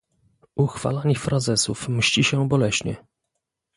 Uchwalanie 0.55 1.15
frazesów 1.15 1.89
mści 1.89 2.23
się 2.23 2.47
boleśnie 2.47 2.95